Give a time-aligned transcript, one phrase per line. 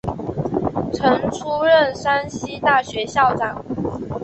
[0.93, 3.63] 曾出任山西大学校长。